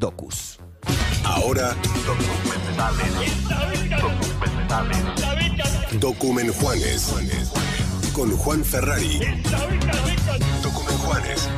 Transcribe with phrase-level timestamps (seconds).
[0.00, 0.58] Docus.
[1.24, 1.76] Ahora,
[6.00, 7.12] Documen Juanes.
[8.14, 9.20] Con Juan Ferrari.
[10.62, 11.48] Documen Juanes.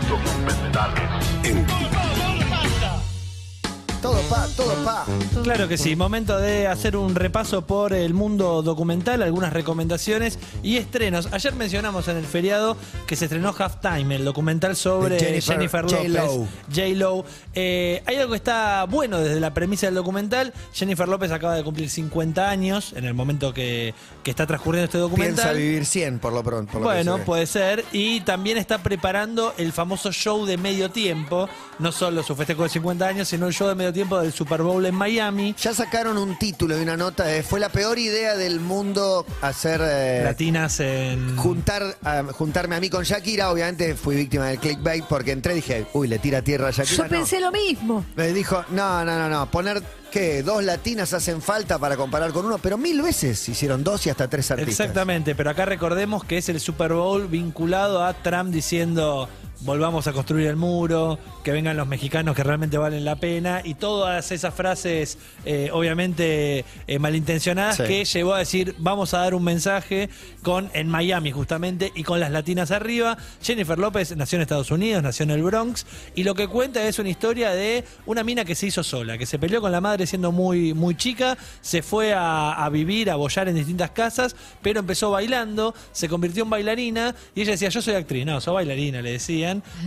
[1.45, 2.12] En
[4.03, 5.07] Todo pa, todo pa.
[5.45, 10.77] Claro que sí, momento de hacer un repaso por el mundo documental, algunas recomendaciones y
[10.77, 11.29] estrenos.
[11.31, 12.77] Ayer mencionamos en el feriado
[13.07, 16.13] que se estrenó Halftime, el documental sobre Jennifer, Jennifer López.
[16.13, 16.49] J.Lo.
[16.75, 17.25] J-Lo.
[17.55, 20.53] Eh, hay algo que está bueno desde la premisa del documental.
[20.73, 23.95] Jennifer López acaba de cumplir 50 años en el momento que,
[24.25, 25.35] que está transcurriendo este documental.
[25.35, 26.73] Piensa vivir 100 por lo pronto.
[26.73, 27.85] por lo Bueno, puede ser.
[27.93, 31.49] Y también está preparando el famoso show de medio tiempo.
[31.79, 34.63] No solo su festejo de 50 años, sino el show de medio tiempo del Super
[34.63, 35.55] Bowl en Miami.
[35.61, 37.25] Ya sacaron un título y una nota.
[37.25, 39.81] de, fue la peor idea del mundo hacer.
[39.85, 41.37] eh, Latinas en.
[41.37, 45.57] Juntar, a- juntarme a mí con Shakira, obviamente fui víctima del clickbait porque entré y
[45.57, 46.97] dije, uy, le tira tierra a Shakira.
[46.97, 47.09] Yo No.
[47.09, 48.05] pensé lo mismo.
[48.17, 52.45] Me dijo, no, no, no, no, poner que dos latinas hacen falta para comparar con
[52.45, 54.81] uno, pero mil veces hicieron dos y hasta tres artistas.
[54.81, 59.27] Exactamente, pero acá recordemos que es el Super Bowl vinculado a Trump diciendo
[59.65, 63.75] volvamos a construir el muro, que vengan los mexicanos que realmente valen la pena y
[63.75, 67.85] todas esas frases eh, obviamente eh, malintencionadas Sí.
[67.85, 70.09] que llevó a decir vamos a dar un mensaje
[70.43, 73.17] con en Miami justamente y con las latinas arriba.
[73.43, 76.99] Jennifer López nació en Estados Unidos, nació en el Bronx y lo que cuenta es
[76.99, 80.07] una historia de una mina que se hizo sola, que se peleó con la madre
[80.07, 84.81] siendo muy, muy chica, se fue a, a vivir, a bollar en distintas casas, pero
[84.81, 89.01] empezó bailando, se convirtió en bailarina y ella decía, yo soy actriz, no, soy bailarina,
[89.03, 89.13] le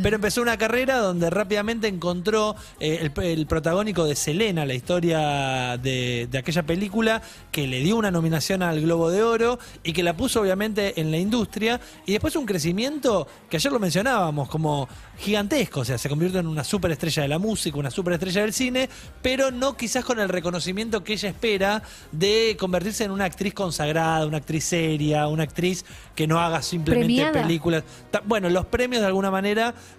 [0.04, 5.78] pero empezó una carrera donde rápidamente encontró eh, el, el protagónico de Selena, la historia
[5.78, 10.04] de, de aquella película, que le dio una nominación al Globo de Oro y que
[10.04, 14.88] la puso obviamente en la industria y después un crecimiento que ayer lo mencionábamos como
[15.18, 18.90] gigantesco, o sea, se convirtió en una superestrella de la música, una superestrella del cine,
[19.22, 24.26] pero no quizás con el reconocimiento que ella espera de convertirse en una actriz consagrada,
[24.26, 25.86] una actriz seria, una actriz
[26.16, 27.42] que no haga simplemente Premiada.
[27.42, 27.84] películas.
[28.26, 29.55] Bueno, los premios de alguna manera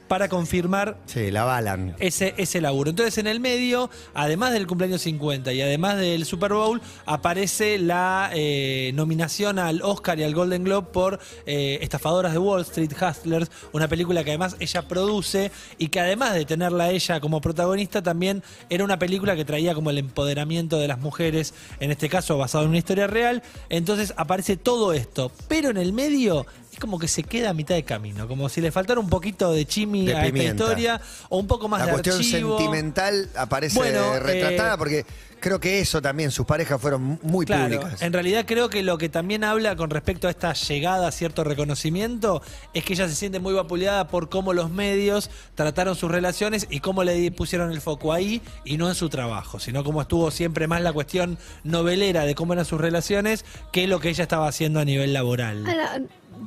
[0.09, 1.97] para confirmar Sí, la balan.
[1.99, 2.91] ese, ese laburo.
[2.91, 8.31] Entonces, en el medio, además del cumpleaños 50 y además del Super Bowl, aparece la
[8.33, 13.51] eh, nominación al Oscar y al Golden Globe por eh, Estafadoras de Wall Street, Hustlers,
[13.73, 18.43] una película que además ella produce y que además de tenerla ella como protagonista, también
[18.71, 22.65] era una película que traía como el empoderamiento de las mujeres, en este caso basado
[22.65, 23.43] en una historia real.
[23.69, 26.47] Entonces aparece todo esto, pero en el medio
[26.77, 29.51] es como que se queda a mitad de camino, como si le faltara un poquito
[29.51, 31.01] de chimi De a esta historia
[31.31, 32.59] o un poco más La de cuestión archivo.
[32.59, 35.07] sentimental aparece Bueno, retratada eh, porque
[35.41, 38.03] creo que eso también, sus parejas fueron muy Claro, públicas.
[38.03, 41.45] en realidad creo que lo que también habla con respecto a esta llegada a cierto
[41.45, 42.43] reconocimiento
[42.75, 46.81] es que ella se siente muy vapuleada por cómo los medios trataron sus relaciones y
[46.81, 50.67] cómo le pusieron el foco ahí y no en su trabajo, sino como estuvo siempre
[50.67, 54.81] más la cuestión novelera de cómo eran sus relaciones que lo que ella estaba haciendo
[54.81, 55.65] a nivel laboral.
[55.67, 56.01] Ahora,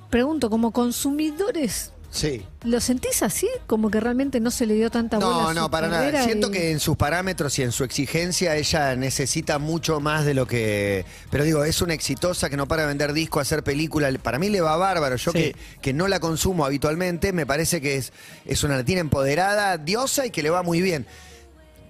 [0.09, 2.43] pregunto, como consumidores, Sí.
[2.63, 3.47] ¿lo sentís así?
[3.67, 6.23] Como que realmente no se le dio tanta bola No, a no, para nada.
[6.23, 10.33] Siento y- que en sus parámetros y en su exigencia ella necesita mucho más de
[10.33, 11.05] lo que...
[11.29, 14.09] Pero digo, es una exitosa que no para de vender disco, hacer película.
[14.23, 15.17] Para mí le va bárbaro.
[15.17, 15.37] Yo Sí.
[15.37, 18.11] que, que no la consumo habitualmente, me parece que es,
[18.45, 21.05] es una latina empoderada, diosa y que le va muy bien.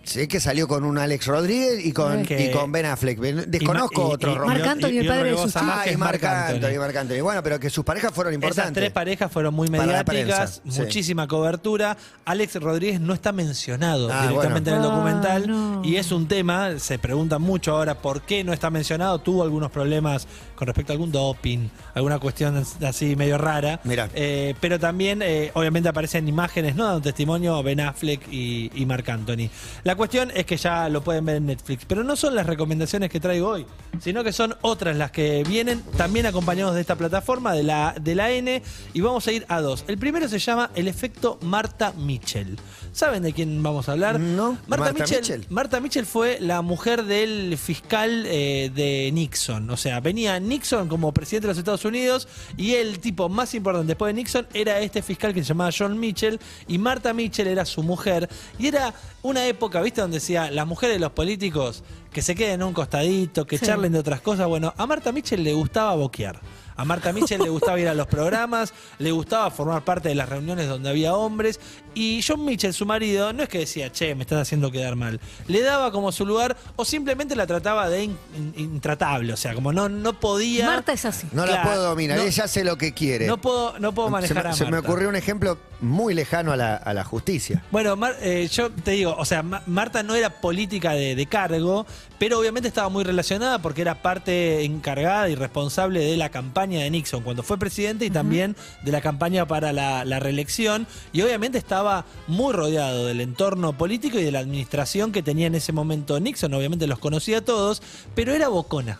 [0.09, 3.20] Sé que salió con un Alex Rodríguez y con, Que- y con Ben Affleck.
[3.20, 4.46] Desconozco Y otro.
[4.47, 7.22] Marc Anthony, el padre de sus Ah, es Marc Anthony, Marc Anthony.
[7.22, 8.74] Bueno, pero que sus parejas fueron Esas importantes.
[8.74, 10.81] tres parejas fueron muy mediáticas, prensa, sí.
[10.81, 11.96] muchísima cobertura.
[12.25, 14.86] Alex Rodríguez no está mencionado Ah, directamente bueno.
[14.86, 15.81] en el documental Ah, no.
[15.86, 19.20] y es un tema, se preguntan mucho ahora por qué no está mencionado.
[19.20, 23.80] Tuvo algunos problemas con respecto a algún doping, alguna cuestión así medio rara.
[23.84, 24.09] Mirá.
[24.16, 26.86] Eh, pero también, eh, obviamente, aparecen imágenes, ¿no?
[26.86, 29.50] Dando testimonio Ben Affleck y, y Marc Anthony.
[29.84, 33.10] La cuestión es que ya lo pueden ver en Netflix, pero no son las recomendaciones
[33.10, 33.66] que traigo hoy,
[34.00, 38.16] sino que son otras las que vienen también acompañados de esta plataforma, de la, de
[38.16, 39.84] la N, y vamos a ir a dos.
[39.90, 42.58] El primero se llama El efecto Marta Mitchell.
[42.94, 44.20] ¿Saben de quién vamos a hablar?
[44.22, 45.46] No, Marta, Marta Mitchell, Mitchell.
[45.50, 49.70] Marta Mitchell fue la mujer del fiscal eh, de Nixon.
[49.70, 53.88] O sea, venía Nixon como presidente de los Estados Unidos y el tipo más importante
[53.88, 56.40] después de Nixon era este fiscal que se llamaba John Mitchell
[56.70, 58.29] y Marta Mitchell era su mujer.
[58.58, 60.02] Y era una época, ¿viste?
[60.02, 63.66] Donde decía, las mujeres de los políticos que se queden en un costadito, que Sí.
[63.66, 64.47] charlen de otras cosas.
[64.47, 66.40] Bueno, a Marta Mitchell le gustaba boquear.
[66.79, 70.29] A Marta Mitchell le gustaba ir a los programas, le gustaba formar parte de las
[70.29, 71.59] reuniones donde había hombres.
[71.93, 75.20] Y John Mitchell, su marido, no es que decía, che, me estás haciendo quedar mal.
[75.47, 79.34] Le daba como su lugar o simplemente la trataba de in- in- intratable.
[79.34, 80.67] O sea, como no, no podía.
[80.67, 81.28] Marta es así.
[81.34, 83.28] No la Claro, puedo dominar, no- ella hace lo que quiere.
[83.28, 84.87] No puedo, no puedo se, manejar me, a se me Marta.
[84.87, 87.64] ocurrió un ejemplo muy lejano a la, a la justicia.
[87.72, 91.25] Bueno, Mar- eh, yo te digo, o sea, Ma- Marta no era política de, de
[91.25, 91.85] cargo,
[92.20, 96.90] pero obviamente estaba muy relacionada porque era parte encargada y responsable de la campaña de
[96.90, 100.88] Nixon cuando fue presidente y también de la campaña para la, la reelección.
[101.12, 105.56] Y obviamente estaba muy rodeado del entorno político y de la administración que tenía en
[105.56, 106.54] ese momento Nixon.
[106.54, 107.82] Obviamente los conocía a todos,
[108.16, 109.00] pero era bocona.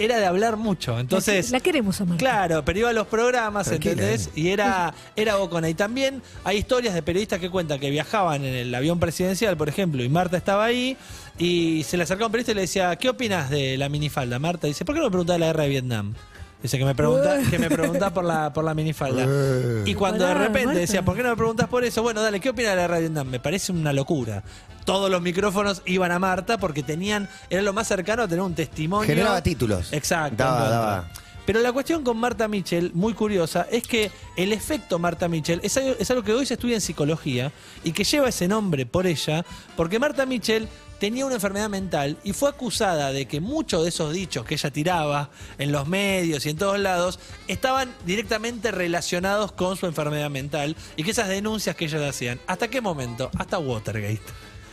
[0.00, 0.98] Era de hablar mucho.
[0.98, 1.50] Entonces.
[1.50, 2.18] la queremos a Marta.
[2.18, 4.30] Claro, pero iba a los programas, Tranquila, ¿entendés?
[4.34, 5.68] Y era, era bocona.
[5.68, 9.68] Y también hay historias de periodistas que cuentan que viajaban en el avión presidencial, por
[9.68, 10.96] ejemplo, y Marta estaba ahí,
[11.36, 14.38] y se le acercaba un periodista y le decía, ¿qué opinas de la minifalda?
[14.38, 16.14] Marta dice, ¿por qué no me preguntás de la guerra de Vietnam?
[16.62, 19.26] Dice que me pregunta, que me preguntás por la, por la minifalda.
[19.86, 20.80] Y cuando de repente Marta.
[20.80, 22.02] decía, ¿por qué no me preguntas por eso?
[22.02, 23.28] Bueno, dale, ¿qué opinas de la Vietnam?
[23.28, 24.42] Me parece una locura.
[24.84, 28.54] Todos los micrófonos iban a Marta porque tenían, era lo más cercano a tener un
[28.54, 29.06] testimonio.
[29.06, 29.92] Generaba títulos.
[29.92, 30.36] Exacto.
[30.36, 31.08] Daba, en daba.
[31.46, 35.76] Pero la cuestión con Marta Mitchell, muy curiosa, es que el efecto Marta Mitchell es
[35.76, 37.50] algo, es algo que hoy se estudia en psicología
[37.82, 39.44] y que lleva ese nombre por ella,
[39.76, 40.68] porque Marta Mitchell
[41.00, 44.70] tenía una enfermedad mental y fue acusada de que muchos de esos dichos que ella
[44.70, 47.18] tiraba en los medios y en todos lados
[47.48, 52.38] estaban directamente relacionados con su enfermedad mental y que esas denuncias que ellas hacían.
[52.46, 53.30] ¿Hasta qué momento?
[53.36, 54.20] Hasta Watergate.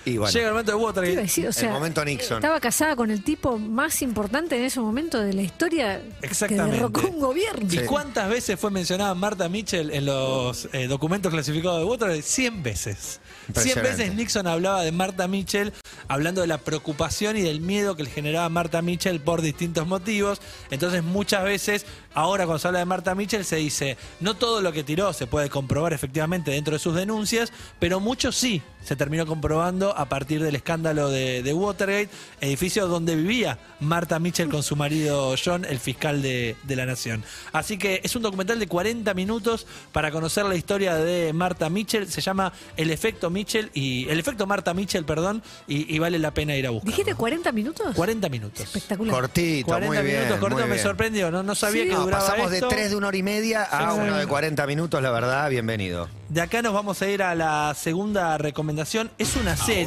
[0.07, 1.21] Y bueno, Llega el momento de ¿Qué iba a Watergate.
[1.21, 1.47] decir?
[1.47, 2.37] O sea, momento Nixon.
[2.37, 6.71] Estaba casada con el tipo más importante en ese momento de la historia Exactamente.
[6.71, 7.67] que derrocó un gobierno.
[7.69, 12.21] ¿Y cuántas veces fue mencionada Marta Mitchell en los eh, documentos clasificados de Watergate?
[12.21, 12.97] 100 veces.
[12.97, 13.89] 100 Impresionante.
[13.89, 15.73] veces Nixon hablaba de Marta Mitchell,
[16.07, 20.39] hablando de la preocupación y del miedo que le generaba Marta Mitchell por distintos motivos.
[20.71, 24.71] Entonces muchas veces, ahora cuando se habla de Marta Mitchell, se dice, no todo lo
[24.71, 29.25] que tiró se puede comprobar efectivamente dentro de sus denuncias, pero mucho sí se terminó
[29.25, 32.09] comprobando a partir del escándalo de, de Watergate,
[32.41, 37.23] edificio donde vivía Marta Mitchell con su marido John, el fiscal de, de la nación.
[37.51, 42.07] Así que es un documental de 40 minutos para conocer la historia de Marta Mitchell.
[42.07, 46.31] Se llama El efecto Mitchell y el efecto Marta Mitchell, perdón, y, y vale la
[46.31, 46.89] pena ir a buscar.
[46.89, 47.95] ¿Dijiste 40 minutos?
[47.95, 48.61] 40 minutos.
[48.61, 49.13] Espectacular.
[49.13, 50.17] cortito, 40 muy bien.
[50.19, 50.83] minutos, cortito, muy me bien.
[50.83, 51.31] sorprendió.
[51.31, 51.89] No, no sabía Sí.
[51.89, 52.67] que No, duraba pasamos esto.
[52.69, 53.99] de tres de una hora y media a Sí.
[54.01, 56.07] uno de 40 minutos, la verdad, bienvenido.
[56.29, 59.09] De acá nos vamos a ir a la segunda recomendación.
[59.17, 59.86] Es una serie.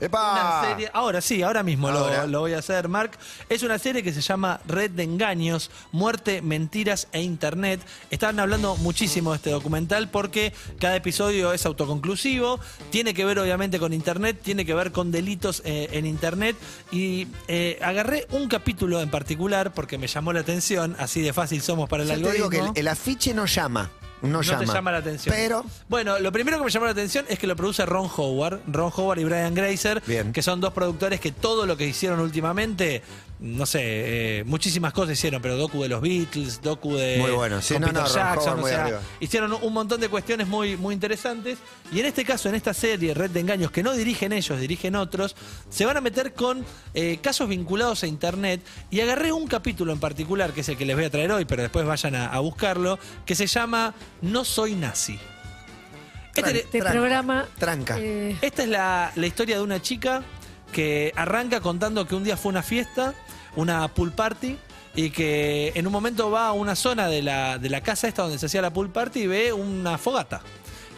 [0.00, 0.32] ¡Epa!
[0.60, 2.26] Una serie, ahora sí, ahora mismo lo- Ahora.
[2.26, 3.12] Lo, voy a hacer, Mark.
[3.48, 7.80] Es una serie que se llama Red de Engaños, Muerte, Mentiras e Internet.
[8.10, 12.58] Están hablando muchísimo de este documental porque cada episodio es autoconclusivo,
[12.90, 16.56] tiene que ver obviamente con Internet, tiene que ver con delitos eh, en Internet
[16.90, 21.62] y eh, agarré un capítulo en particular porque me llamó la atención, así de fácil
[21.62, 22.50] somos para el Yo te algoritmo.
[22.50, 23.90] digo que el, el afiche no llama.
[24.24, 24.64] No, No llama.
[24.64, 25.34] te llama la atención.
[25.34, 28.60] Pero Bueno, lo primero que me llamó la atención es que lo produce Ron Howard.
[28.66, 30.32] Ron Howard y Brian Grazer, Bien.
[30.32, 33.02] que son dos productores que todo lo que hicieron últimamente,
[33.44, 37.60] no sé, eh, muchísimas cosas hicieron, pero docu de los Beatles, docu de Muy bueno.
[37.60, 40.94] Sí, no, Peter no, Ron Jackson, o sea, hicieron un montón de cuestiones muy, muy
[40.94, 41.58] interesantes.
[41.92, 44.96] Y en este caso, en esta serie, Red de Engaños, que no dirigen ellos, dirigen
[44.96, 45.36] otros,
[45.68, 46.64] se van a meter con
[46.94, 48.62] eh, casos vinculados a Internet.
[48.90, 51.44] Y agarré un capítulo en particular, que es el que les voy a traer hoy,
[51.44, 55.18] pero después vayan a, a buscarlo, que se llama No soy nazi.
[56.34, 56.92] Este- Este Tranca.
[56.92, 57.46] programa.
[57.58, 57.96] Tranca.
[58.00, 60.22] eh, esta es la, la historia de una chica
[60.74, 63.14] que arranca contando que un día fue una fiesta,
[63.54, 64.58] una pool party,
[64.96, 68.22] y que en un momento va a una zona de la, de la casa esta
[68.22, 70.42] donde se hacía la pool party y ve una fogata.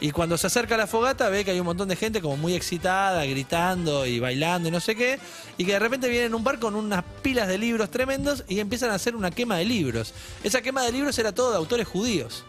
[0.00, 2.36] Y cuando se acerca a la fogata ve que hay un montón de gente como
[2.38, 5.18] muy excitada, gritando y bailando y no sé qué,
[5.58, 8.60] y que de repente viene en un bar con unas pilas de libros tremendos y
[8.60, 10.14] empiezan a hacer una quema de libros.
[10.42, 12.44] Esa quema de libros era todo de autores judíos.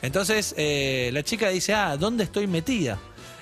[0.00, 2.98] Entonces eh, la chica dice, ah, ¿dónde estoy metida?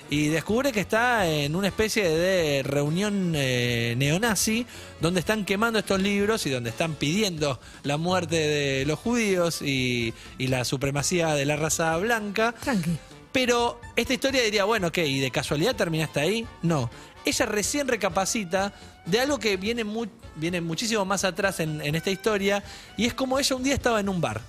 [0.09, 4.65] Y descubre que está en una especie de reunión eh, neonazi
[5.01, 10.13] donde están quemando estos libros y donde están pidiendo la muerte de los judíos y,
[10.37, 12.53] y la supremacía de la raza blanca.
[12.63, 12.91] tranqui.
[13.33, 15.05] Pero esta historia diría, bueno, ¿qué?
[15.05, 16.47] ¿Y de casualidad terminaste ahí?
[16.63, 16.89] No.
[17.25, 18.73] Ella recién recapacita
[19.05, 22.63] de algo que viene, mu- viene muchísimo más atrás en, en esta historia,
[22.95, 24.41] y es como ella un día estaba en un bar.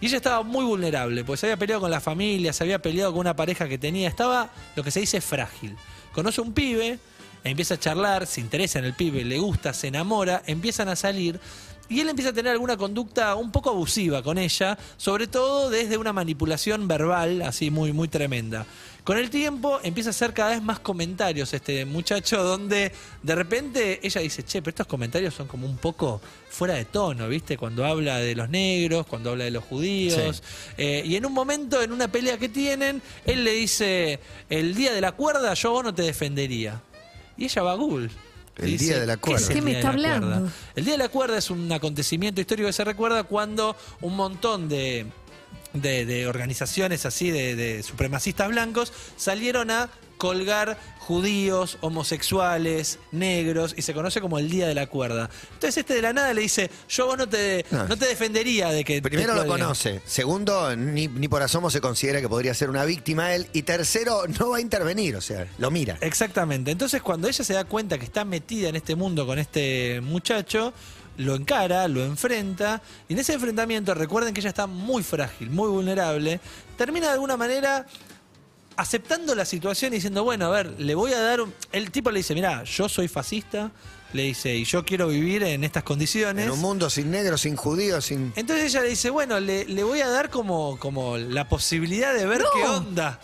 [0.00, 3.12] Y ella estaba muy vulnerable, pues se había peleado con la familia, se había peleado
[3.12, 5.76] con una pareja que tenía, estaba lo que se dice frágil.
[6.12, 6.98] Conoce un pibe,
[7.44, 11.38] empieza a charlar, se interesa en el pibe, le gusta, se enamora, empiezan a salir.
[11.88, 15.98] Y él empieza a tener alguna conducta un poco abusiva con ella, sobre todo desde
[15.98, 18.64] una manipulación verbal así muy, muy tremenda.
[19.04, 22.92] Con el tiempo empieza a hacer cada vez más comentarios este muchacho donde
[23.22, 27.28] de repente ella dice, che, pero estos comentarios son como un poco fuera de tono,
[27.28, 27.56] ¿viste?
[27.56, 30.42] Cuando habla de los negros, cuando habla de los judíos.
[30.76, 34.92] Eh, y en un momento, en una pelea que tienen, él le dice, el día
[34.92, 36.80] de la cuerda yo a vos no te defendería.
[37.36, 38.10] Y ella va a Google.
[38.58, 39.46] El día de la "¿Qué es cuerda".
[39.46, 40.26] el ¿Qué me está la hablando?
[40.40, 40.52] cuerda?".
[40.76, 44.68] El Día de la Cuerda es un acontecimiento histórico que se recuerda cuando un montón
[44.68, 45.06] de,
[45.72, 53.82] de, de organizaciones así de, de supremacistas blancos salieron a colgar judíos, homosexuales, negros, y
[53.82, 55.30] se conoce como el Día de la Cuerda.
[55.54, 57.88] Entonces este de la nada le dice, yo vos no te, No.
[57.88, 59.00] no te defendería de que...
[59.00, 59.60] Primero lo cuelguen".
[59.62, 60.02] conoce.
[60.04, 63.46] Segundo, ni, ni por asomo se considera que podría ser una víctima él.
[63.54, 65.96] Y tercero, no va a intervenir, o sea, lo mira.
[66.02, 66.70] Exactamente.
[66.70, 70.74] Entonces, cuando ella se da cuenta que está metida en este mundo con este muchacho,
[71.20, 75.68] lo encara, lo enfrenta, y en ese enfrentamiento, recuerden que ella está muy frágil, muy
[75.68, 76.40] vulnerable,
[76.76, 77.86] termina de alguna manera
[78.76, 81.42] aceptando la situación y diciendo, bueno, a ver, le voy a dar...
[81.42, 81.52] un-".
[81.72, 83.70] El tipo le dice, mira, yo soy fascista,
[84.12, 86.46] le dice, y yo quiero vivir en estas condiciones.
[86.46, 88.32] En un mundo sin negros, sin judíos, sin.
[88.36, 92.26] Entonces ella le dice, bueno, le, le voy a dar como, como la posibilidad de
[92.26, 93.20] ver qué onda.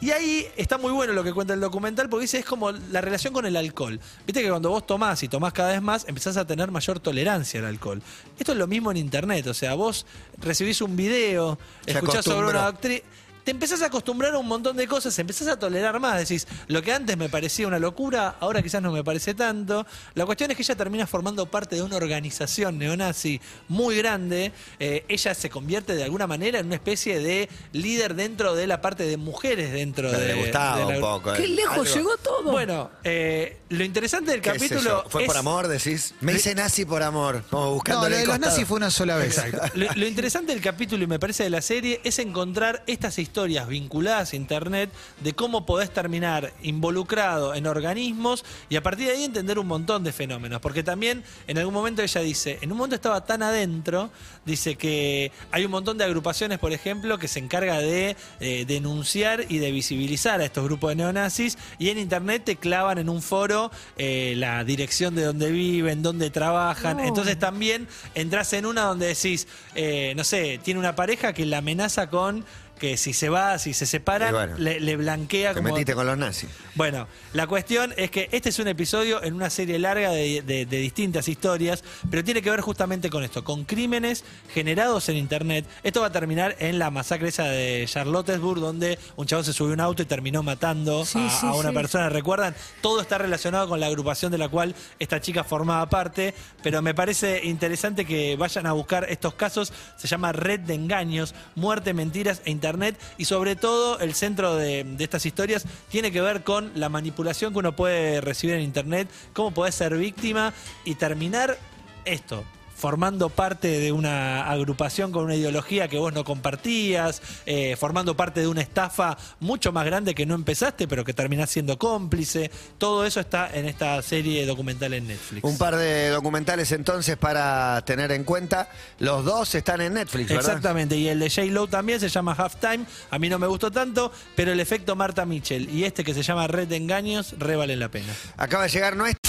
[0.00, 3.00] Y ahí está muy bueno lo que cuenta el documental porque dice es como la
[3.00, 4.00] relación con el alcohol.
[4.26, 7.60] Viste que cuando vos tomás y tomás cada vez más, empezás a tener mayor tolerancia
[7.60, 8.02] al alcohol.
[8.38, 10.06] Esto es lo mismo en internet, o sea, vos
[10.38, 13.02] recibís un video, Se escuchás sobre una actriz.
[13.44, 16.18] Te empezás a acostumbrar a un montón de cosas, empezás a tolerar más.
[16.18, 19.86] Decís, lo que antes me parecía una locura, ahora quizás no me parece tanto.
[20.14, 24.52] La cuestión es que ella termina formando parte de una organización neonazi muy grande.
[24.78, 28.80] Eh, ella se convierte de alguna manera en una especie de líder dentro de la
[28.80, 30.26] parte de mujeres dentro de.
[30.26, 31.32] le gustaba de la- un poco.
[31.32, 31.48] Qué eh.
[31.48, 32.52] lejos Algo- llegó todo.
[32.52, 35.04] Bueno, eh, lo interesante del ¿Qué capítulo.
[35.08, 36.14] ¿Fue por amor, decís?
[36.20, 37.42] Me hice nazi por amor.
[37.50, 39.40] Como buscando No, lo de los nazis fue una sola vez.
[39.74, 43.29] Lo, lo interesante del capítulo y me parece de la serie es encontrar estas historias
[43.68, 49.24] vinculadas a internet de cómo podés terminar involucrado en organismos y a partir de ahí
[49.24, 50.60] entender un montón de fenómenos.
[50.60, 54.10] Porque también en algún momento ella dice, en un momento estaba tan adentro,
[54.44, 59.44] dice que hay un montón de agrupaciones, por ejemplo, que se encarga de eh, denunciar
[59.48, 63.22] y de visibilizar a estos grupos de neonazis y en internet te clavan en un
[63.22, 66.98] foro eh, la dirección de donde viven, dónde trabajan.
[66.98, 67.04] No.
[67.04, 71.58] Entonces también entras en una donde decís, eh, no sé, tiene una pareja que la
[71.58, 72.44] amenaza con
[72.80, 75.68] que si se va, si se separan, bueno, le, le blanquea Te como...
[75.74, 76.48] metiste con los nazis.
[76.74, 80.64] Bueno, la cuestión es que este es un episodio en una serie larga de, de-
[80.64, 85.66] de distintas historias, pero tiene que ver justamente con esto, con crímenes generados en Internet.
[85.82, 89.72] Esto va a terminar en la masacre esa de Charlottesburg, donde un chavo se subió
[89.72, 91.74] a un auto y terminó matando Sí, a, sí, a una sí.
[91.74, 92.08] persona.
[92.08, 92.54] ¿Recuerdan?
[92.80, 96.94] Todo está relacionado con la agrupación de la cual esta chica formaba parte, pero me
[96.94, 99.70] parece interesante que vayan a buscar estos casos.
[99.98, 102.69] Se llama Red de Engaños, Muerte, Mentiras e Internet.
[103.18, 107.52] Y sobre todo, el centro de, de estas historias tiene que ver con la manipulación
[107.52, 110.52] que uno puede recibir en Internet, cómo podés ser víctima
[110.84, 111.58] y terminar
[112.04, 112.44] esto
[112.80, 118.40] formando parte de una agrupación con una ideología que vos no compartías, eh, formando parte
[118.40, 122.50] de una estafa mucho más grande que no empezaste, pero que terminás siendo cómplice.
[122.78, 125.44] Todo eso está en esta serie documental en Netflix.
[125.44, 128.70] Un par de documentales entonces para tener en cuenta.
[128.98, 130.46] Los dos están en Netflix, ¿verdad?
[130.46, 131.42] Exactamente, y el de J.
[131.50, 132.86] Lo también se llama Halftime.
[133.10, 136.22] A mí no me gustó tanto, pero el efecto Marta Mitchell y este que se
[136.22, 138.14] llama Red de Engaños re valen la pena.
[138.38, 139.20] Acaba de llegar nuestro.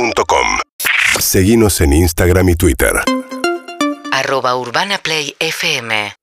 [0.00, 0.60] UrbanaPlayFM.com
[1.18, 2.92] Seguimos en Instagram y Twitter.
[4.12, 6.14] arroba Urbana Play FM